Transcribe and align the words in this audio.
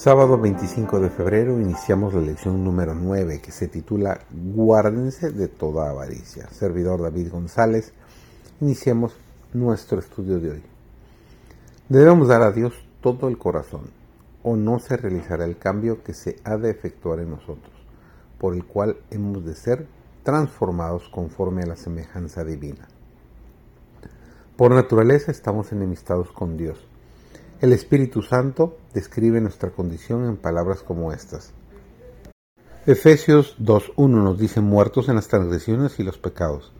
Sábado 0.00 0.38
25 0.38 0.98
de 0.98 1.10
febrero 1.10 1.60
iniciamos 1.60 2.14
la 2.14 2.22
lección 2.22 2.64
número 2.64 2.94
9 2.94 3.42
que 3.42 3.52
se 3.52 3.68
titula 3.68 4.20
Guárdense 4.30 5.30
de 5.30 5.46
toda 5.46 5.90
avaricia. 5.90 6.48
Servidor 6.48 7.02
David 7.02 7.30
González, 7.30 7.92
iniciamos 8.62 9.14
nuestro 9.52 9.98
estudio 9.98 10.40
de 10.40 10.52
hoy. 10.52 10.62
Debemos 11.90 12.28
dar 12.28 12.40
a 12.40 12.50
Dios 12.50 12.72
todo 13.02 13.28
el 13.28 13.36
corazón 13.36 13.90
o 14.42 14.56
no 14.56 14.78
se 14.78 14.96
realizará 14.96 15.44
el 15.44 15.58
cambio 15.58 16.02
que 16.02 16.14
se 16.14 16.36
ha 16.44 16.56
de 16.56 16.70
efectuar 16.70 17.18
en 17.18 17.32
nosotros, 17.32 17.74
por 18.38 18.54
el 18.54 18.64
cual 18.64 18.96
hemos 19.10 19.44
de 19.44 19.54
ser 19.54 19.86
transformados 20.22 21.10
conforme 21.10 21.64
a 21.64 21.66
la 21.66 21.76
semejanza 21.76 22.42
divina. 22.42 22.88
Por 24.56 24.74
naturaleza 24.74 25.30
estamos 25.30 25.72
enemistados 25.72 26.32
con 26.32 26.56
Dios 26.56 26.88
el 27.60 27.74
Espíritu 27.74 28.22
Santo 28.22 28.78
describe 28.94 29.38
nuestra 29.40 29.70
condición 29.70 30.24
en 30.24 30.38
palabras 30.38 30.82
como 30.82 31.12
estas. 31.12 31.52
Efesios 32.86 33.56
2.1 33.58 34.08
nos 34.08 34.38
dice 34.38 34.62
muertos 34.62 35.10
en 35.10 35.16
las 35.16 35.28
transgresiones 35.28 36.00
y 36.00 36.02
los 36.02 36.16
pecados. 36.16 36.72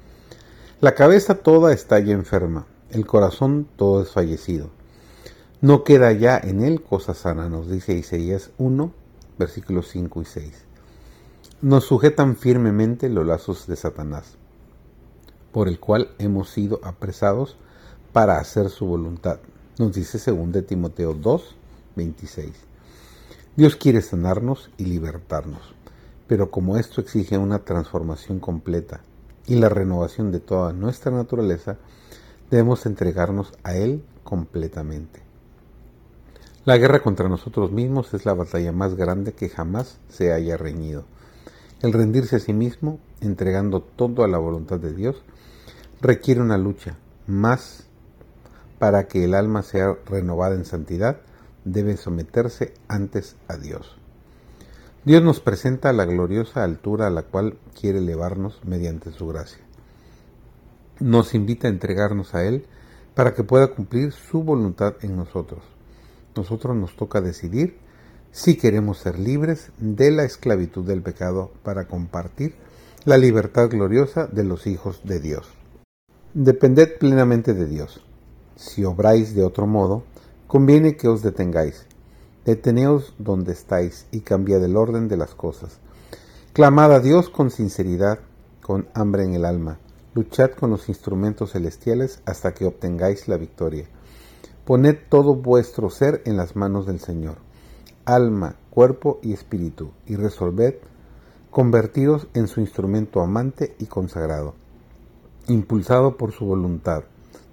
La 0.80 0.94
cabeza 0.94 1.34
toda 1.34 1.74
está 1.74 1.98
ya 1.98 2.14
enferma, 2.14 2.66
el 2.90 3.04
corazón 3.04 3.68
todo 3.76 4.00
desfallecido. 4.00 4.70
No 5.60 5.84
queda 5.84 6.12
ya 6.12 6.38
en 6.38 6.62
él 6.62 6.82
cosa 6.82 7.12
sana, 7.12 7.50
nos 7.50 7.70
dice 7.70 7.92
Isaías 7.92 8.50
1, 8.56 8.90
versículos 9.38 9.88
5 9.88 10.22
y 10.22 10.24
6. 10.24 10.64
Nos 11.60 11.84
sujetan 11.84 12.36
firmemente 12.36 13.10
los 13.10 13.26
lazos 13.26 13.66
de 13.66 13.76
Satanás, 13.76 14.38
por 15.52 15.68
el 15.68 15.78
cual 15.78 16.12
hemos 16.18 16.48
sido 16.48 16.80
apresados 16.82 17.58
para 18.14 18.38
hacer 18.38 18.70
su 18.70 18.86
voluntad 18.86 19.40
nos 19.80 19.94
dice 19.94 20.18
2 20.30 20.66
Timoteo 20.66 21.14
2, 21.14 21.56
26. 21.96 22.50
Dios 23.56 23.76
quiere 23.76 24.02
sanarnos 24.02 24.68
y 24.76 24.84
libertarnos, 24.84 25.62
pero 26.28 26.50
como 26.50 26.76
esto 26.76 27.00
exige 27.00 27.38
una 27.38 27.60
transformación 27.60 28.40
completa 28.40 29.00
y 29.46 29.54
la 29.54 29.70
renovación 29.70 30.32
de 30.32 30.40
toda 30.40 30.74
nuestra 30.74 31.10
naturaleza, 31.10 31.78
debemos 32.50 32.84
entregarnos 32.84 33.54
a 33.62 33.74
Él 33.74 34.04
completamente. 34.22 35.22
La 36.66 36.76
guerra 36.76 37.02
contra 37.02 37.30
nosotros 37.30 37.72
mismos 37.72 38.12
es 38.12 38.26
la 38.26 38.34
batalla 38.34 38.72
más 38.72 38.96
grande 38.96 39.32
que 39.32 39.48
jamás 39.48 39.96
se 40.10 40.34
haya 40.34 40.58
reñido. 40.58 41.06
El 41.80 41.94
rendirse 41.94 42.36
a 42.36 42.40
sí 42.40 42.52
mismo, 42.52 42.98
entregando 43.22 43.80
todo 43.80 44.24
a 44.24 44.28
la 44.28 44.36
voluntad 44.36 44.78
de 44.78 44.92
Dios, 44.92 45.22
requiere 46.02 46.42
una 46.42 46.58
lucha 46.58 46.98
más 47.26 47.86
para 48.80 49.08
que 49.08 49.24
el 49.24 49.34
alma 49.34 49.62
sea 49.62 49.94
renovada 50.06 50.54
en 50.54 50.64
santidad, 50.64 51.20
debe 51.66 51.98
someterse 51.98 52.72
antes 52.88 53.36
a 53.46 53.58
Dios. 53.58 53.98
Dios 55.04 55.22
nos 55.22 55.38
presenta 55.40 55.92
la 55.92 56.06
gloriosa 56.06 56.64
altura 56.64 57.06
a 57.06 57.10
la 57.10 57.24
cual 57.24 57.58
quiere 57.78 57.98
elevarnos 57.98 58.58
mediante 58.64 59.12
su 59.12 59.26
gracia. 59.26 59.62
Nos 60.98 61.34
invita 61.34 61.68
a 61.68 61.70
entregarnos 61.70 62.34
a 62.34 62.44
Él 62.44 62.64
para 63.14 63.34
que 63.34 63.44
pueda 63.44 63.68
cumplir 63.68 64.12
su 64.12 64.42
voluntad 64.42 64.94
en 65.02 65.14
nosotros. 65.14 65.62
Nosotros 66.34 66.74
nos 66.74 66.96
toca 66.96 67.20
decidir 67.20 67.76
si 68.30 68.56
queremos 68.56 68.96
ser 68.96 69.18
libres 69.18 69.72
de 69.76 70.10
la 70.10 70.24
esclavitud 70.24 70.86
del 70.86 71.02
pecado 71.02 71.52
para 71.62 71.86
compartir 71.86 72.54
la 73.04 73.18
libertad 73.18 73.68
gloriosa 73.68 74.26
de 74.26 74.44
los 74.44 74.66
hijos 74.66 75.02
de 75.04 75.20
Dios. 75.20 75.46
Depended 76.32 76.96
plenamente 76.98 77.52
de 77.52 77.66
Dios. 77.66 78.02
Si 78.60 78.84
obráis 78.84 79.34
de 79.34 79.42
otro 79.42 79.66
modo, 79.66 80.02
conviene 80.46 80.94
que 80.94 81.08
os 81.08 81.22
detengáis. 81.22 81.86
Deteneos 82.44 83.14
donde 83.16 83.52
estáis 83.52 84.06
y 84.10 84.20
cambiad 84.20 84.62
el 84.62 84.76
orden 84.76 85.08
de 85.08 85.16
las 85.16 85.34
cosas. 85.34 85.78
Clamad 86.52 86.92
a 86.92 87.00
Dios 87.00 87.30
con 87.30 87.50
sinceridad, 87.50 88.18
con 88.60 88.86
hambre 88.92 89.24
en 89.24 89.32
el 89.32 89.46
alma. 89.46 89.78
Luchad 90.12 90.50
con 90.50 90.68
los 90.68 90.90
instrumentos 90.90 91.52
celestiales 91.52 92.20
hasta 92.26 92.52
que 92.52 92.66
obtengáis 92.66 93.28
la 93.28 93.38
victoria. 93.38 93.86
Poned 94.66 94.98
todo 95.08 95.34
vuestro 95.36 95.88
ser 95.88 96.20
en 96.26 96.36
las 96.36 96.54
manos 96.54 96.84
del 96.84 97.00
Señor, 97.00 97.38
alma, 98.04 98.56
cuerpo 98.68 99.20
y 99.22 99.32
espíritu, 99.32 99.92
y 100.06 100.16
resolved 100.16 100.74
convertiros 101.50 102.26
en 102.34 102.46
su 102.46 102.60
instrumento 102.60 103.22
amante 103.22 103.74
y 103.78 103.86
consagrado, 103.86 104.54
impulsado 105.48 106.18
por 106.18 106.32
su 106.32 106.44
voluntad 106.44 107.04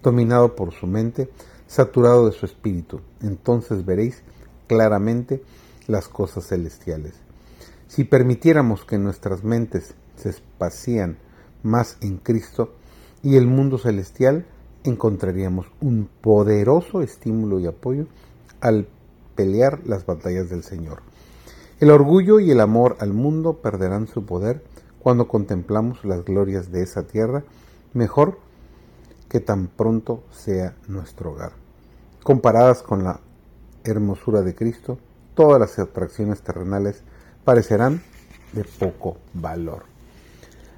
dominado 0.08 0.56
por 0.56 0.74
su 0.74 0.88
mente, 0.88 1.30
saturado 1.68 2.28
de 2.28 2.32
su 2.32 2.46
espíritu. 2.46 3.02
Entonces 3.22 3.86
veréis 3.86 4.24
claramente 4.68 5.44
las 5.86 6.08
cosas 6.08 6.48
celestiales. 6.48 7.14
Si 7.88 8.06
permitiéramos 8.06 8.86
que 8.86 8.98
nuestras 8.98 9.44
mentes 9.44 9.96
se 10.16 10.30
espacían 10.30 11.18
más 11.62 11.98
en 12.00 12.18
Cristo 12.18 12.74
y 13.22 13.36
el 13.36 13.48
mundo 13.48 13.78
celestial, 13.78 14.46
encontraríamos 14.86 15.68
un 15.82 16.08
poderoso 16.22 17.02
estímulo 17.02 17.60
y 17.60 17.68
apoyo 17.68 18.08
al 18.62 18.88
pelear 19.36 19.82
las 19.86 20.06
batallas 20.06 20.50
del 20.50 20.64
Señor. 20.64 21.02
El 21.82 21.92
orgullo 21.92 22.40
y 22.40 22.50
el 22.50 22.62
amor 22.62 22.96
al 23.02 23.12
mundo 23.12 23.58
perderán 23.58 24.08
su 24.08 24.26
poder 24.26 24.64
cuando 25.00 25.28
contemplamos 25.28 26.06
las 26.06 26.24
glorias 26.24 26.72
de 26.72 26.82
esa 26.82 27.04
tierra, 27.04 27.44
mejor 27.94 28.40
que 29.30 29.40
tan 29.40 29.68
pronto 29.68 30.24
sea 30.32 30.76
nuestro 30.88 31.32
hogar. 31.32 31.52
Comparadas 32.24 32.84
con 32.84 33.04
la 33.04 33.20
hermosura 33.84 34.42
de 34.42 34.56
Cristo, 34.56 35.00
todas 35.34 35.60
las 35.60 35.78
atracciones 35.80 36.42
terrenales 36.42 37.04
parecerán 37.44 38.02
de 38.54 38.64
poco 38.64 39.18
valor. 39.34 39.84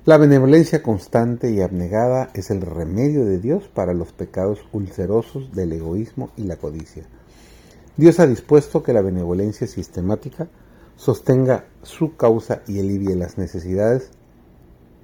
La 0.06 0.18
benevolencia 0.18 0.82
constante 0.82 1.52
y 1.52 1.62
abnegada 1.62 2.30
es 2.34 2.50
el 2.50 2.62
remedio 2.62 3.26
de 3.26 3.40
Dios 3.40 3.68
para 3.68 3.94
los 3.94 4.12
pecados 4.12 4.60
ulcerosos 4.72 5.52
del 5.52 5.74
egoísmo 5.74 6.32
y 6.36 6.44
la 6.44 6.56
codicia. 6.56 7.04
Dios 7.98 8.20
ha 8.20 8.28
dispuesto 8.28 8.82
que 8.82 8.94
la 8.94 9.02
benevolencia 9.02 9.68
sistemática 9.68 10.48
sostenga 10.96 11.66
su 11.84 12.16
causa 12.16 12.62
y 12.66 12.80
alivie 12.80 13.16
las 13.16 13.38
necesidades 13.38 14.12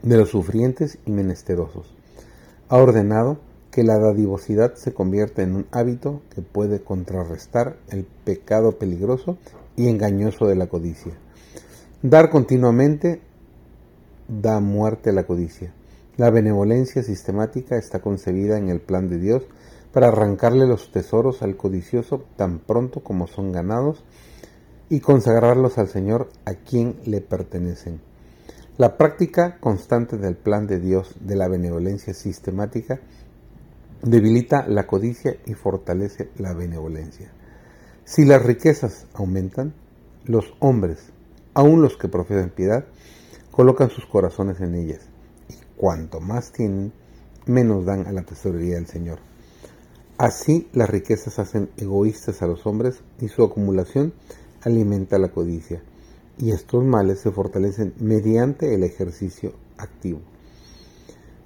de 0.01 0.17
los 0.17 0.29
sufrientes 0.29 0.97
y 1.05 1.11
menesterosos 1.11 1.94
ha 2.69 2.77
ordenado 2.77 3.37
que 3.71 3.83
la 3.83 3.99
dadivosidad 3.99 4.75
se 4.75 4.93
convierta 4.93 5.41
en 5.41 5.55
un 5.55 5.67
hábito 5.71 6.21
que 6.33 6.41
puede 6.41 6.81
contrarrestar 6.81 7.77
el 7.89 8.05
pecado 8.23 8.77
peligroso 8.79 9.37
y 9.75 9.89
engañoso 9.89 10.47
de 10.47 10.55
la 10.55 10.67
codicia. 10.67 11.13
Dar 12.01 12.29
continuamente 12.29 13.21
da 14.27 14.59
muerte 14.59 15.09
a 15.09 15.13
la 15.13 15.25
codicia. 15.25 15.73
La 16.17 16.29
benevolencia 16.29 17.03
sistemática 17.03 17.77
está 17.77 17.99
concebida 17.99 18.57
en 18.57 18.69
el 18.69 18.79
plan 18.79 19.09
de 19.09 19.19
Dios 19.19 19.43
para 19.91 20.07
arrancarle 20.07 20.65
los 20.67 20.91
tesoros 20.91 21.41
al 21.41 21.57
codicioso 21.57 22.23
tan 22.37 22.59
pronto 22.59 23.01
como 23.01 23.27
son 23.27 23.51
ganados 23.51 24.03
y 24.89 24.99
consagrarlos 25.01 25.77
al 25.77 25.89
Señor 25.89 26.29
a 26.45 26.53
quien 26.53 26.95
le 27.05 27.21
pertenecen. 27.21 27.99
La 28.77 28.97
práctica 28.97 29.57
constante 29.61 30.17
del 30.17 30.35
plan 30.35 30.67
de 30.67 30.81
Dios 30.81 31.15
de 31.21 31.37
la 31.37 31.47
benevolencia 31.47 32.13
sistemática 32.13 32.99
debilita 34.01 34.67
la 34.67 34.85
codicia 34.85 35.37
y 35.45 35.53
fortalece 35.53 36.29
la 36.37 36.53
benevolencia. 36.53 37.31
Si 38.03 38.25
las 38.25 38.43
riquezas 38.43 39.07
aumentan, 39.13 39.73
los 40.25 40.55
hombres, 40.59 41.13
aun 41.53 41.81
los 41.81 41.95
que 41.95 42.09
profesan 42.09 42.49
piedad, 42.49 42.83
colocan 43.49 43.89
sus 43.89 44.05
corazones 44.07 44.59
en 44.59 44.75
ellas, 44.75 45.07
y 45.47 45.53
cuanto 45.77 46.19
más 46.19 46.51
tienen, 46.51 46.91
menos 47.45 47.85
dan 47.85 48.05
a 48.07 48.11
la 48.11 48.23
tesorería 48.23 48.75
del 48.75 48.87
Señor. 48.87 49.19
Así 50.17 50.67
las 50.73 50.89
riquezas 50.89 51.39
hacen 51.39 51.69
egoístas 51.77 52.41
a 52.41 52.47
los 52.47 52.65
hombres 52.65 52.99
y 53.21 53.29
su 53.29 53.41
acumulación 53.41 54.11
alimenta 54.63 55.17
la 55.17 55.29
codicia 55.29 55.81
y 56.37 56.51
estos 56.51 56.83
males 56.83 57.19
se 57.19 57.31
fortalecen 57.31 57.93
mediante 57.99 58.73
el 58.73 58.83
ejercicio 58.83 59.53
activo. 59.77 60.19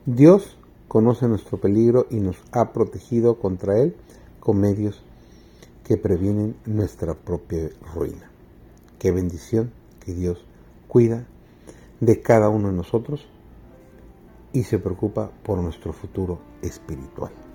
Dios 0.06 0.57
conoce 0.88 1.27
nuestro 1.27 1.59
peligro 1.59 2.07
y 2.09 2.19
nos 2.19 2.38
ha 2.51 2.74
protegido 2.74 3.39
contra 3.39 3.80
él 3.80 3.95
con 4.39 4.59
medios 4.59 5.03
que 5.83 5.97
previenen 5.97 6.56
nuestra 6.65 7.13
propia 7.13 7.69
ruina. 7.94 8.30
Qué 8.97 9.12
bendición 9.12 9.71
que 10.03 10.13
Dios 10.13 10.44
cuida 10.88 11.25
de 12.00 12.21
cada 12.21 12.50
uno 12.50 12.69
de 12.69 12.75
nosotros 12.75 13.27
y 14.53 14.63
se 14.63 14.80
preocupa 14.80 15.31
por 15.44 15.59
nuestro 15.59 15.94
futuro 15.94 16.39
espiritual. 16.62 17.48